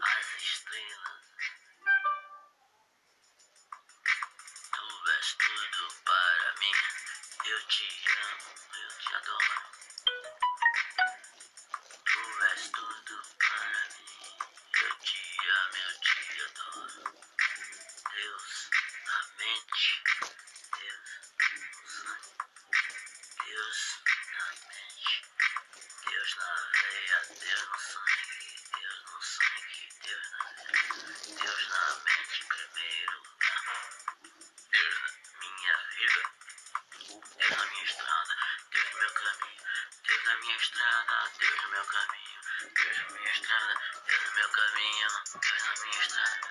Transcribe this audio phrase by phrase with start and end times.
[0.00, 1.15] as estrelas.
[40.66, 42.40] estrada, Deus no meu caminho.
[42.74, 43.74] Deus na minha estrada,
[44.06, 45.08] Deus no meu caminho.
[45.40, 46.50] Deus na minha estrada,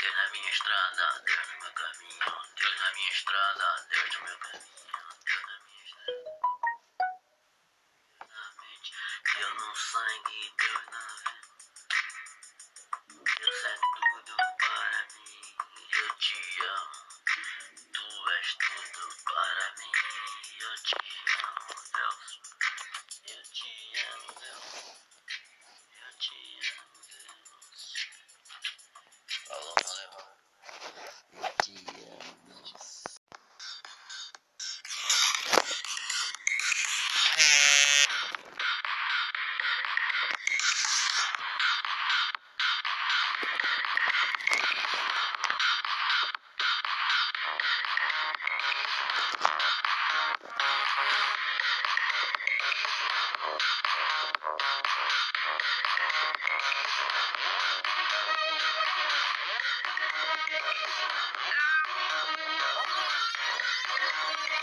[0.00, 2.32] Deus na minha estrada, Deus no meu caminho.
[2.56, 4.74] Deus na minha estrada, Deus no meu caminho.
[5.24, 6.14] Deus na minha estrada.
[8.14, 8.92] Deus Na mente,
[9.34, 11.33] Deus no sangue, Deus na vida.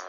[0.00, 0.08] you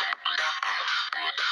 [0.00, 1.51] Thank you.